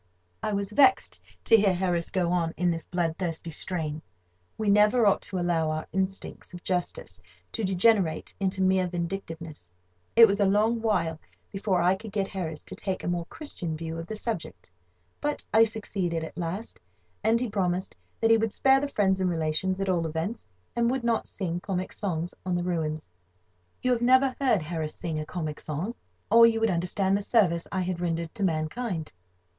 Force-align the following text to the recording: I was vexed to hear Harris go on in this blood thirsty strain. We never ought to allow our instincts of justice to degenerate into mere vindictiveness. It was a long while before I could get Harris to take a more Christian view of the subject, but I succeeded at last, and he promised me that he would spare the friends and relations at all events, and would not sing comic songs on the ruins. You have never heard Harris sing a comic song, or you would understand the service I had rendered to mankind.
I 0.41 0.51
was 0.51 0.71
vexed 0.71 1.21
to 1.43 1.55
hear 1.55 1.75
Harris 1.75 2.09
go 2.09 2.31
on 2.31 2.55
in 2.57 2.71
this 2.71 2.85
blood 2.85 3.17
thirsty 3.19 3.51
strain. 3.51 4.01
We 4.57 4.67
never 4.67 5.05
ought 5.05 5.21
to 5.21 5.37
allow 5.37 5.69
our 5.69 5.85
instincts 5.93 6.55
of 6.55 6.63
justice 6.63 7.21
to 7.51 7.63
degenerate 7.63 8.33
into 8.39 8.63
mere 8.63 8.87
vindictiveness. 8.87 9.71
It 10.15 10.27
was 10.27 10.39
a 10.39 10.45
long 10.45 10.81
while 10.81 11.19
before 11.51 11.83
I 11.83 11.93
could 11.93 12.11
get 12.11 12.27
Harris 12.29 12.63
to 12.63 12.75
take 12.75 13.03
a 13.03 13.07
more 13.07 13.27
Christian 13.27 13.77
view 13.77 13.99
of 13.99 14.07
the 14.07 14.15
subject, 14.15 14.71
but 15.21 15.45
I 15.53 15.65
succeeded 15.65 16.23
at 16.23 16.35
last, 16.35 16.79
and 17.23 17.39
he 17.39 17.47
promised 17.47 17.93
me 17.95 17.99
that 18.21 18.31
he 18.31 18.37
would 18.37 18.53
spare 18.53 18.79
the 18.79 18.87
friends 18.87 19.21
and 19.21 19.29
relations 19.29 19.79
at 19.79 19.87
all 19.87 20.07
events, 20.07 20.49
and 20.75 20.89
would 20.89 21.03
not 21.03 21.27
sing 21.27 21.59
comic 21.59 21.93
songs 21.93 22.33
on 22.43 22.55
the 22.55 22.63
ruins. 22.63 23.11
You 23.83 23.91
have 23.91 24.01
never 24.01 24.35
heard 24.41 24.63
Harris 24.63 24.95
sing 24.95 25.19
a 25.19 25.27
comic 25.27 25.59
song, 25.59 25.93
or 26.31 26.47
you 26.47 26.59
would 26.59 26.71
understand 26.71 27.15
the 27.15 27.21
service 27.21 27.67
I 27.71 27.81
had 27.81 28.01
rendered 28.01 28.33
to 28.33 28.43
mankind. 28.43 29.13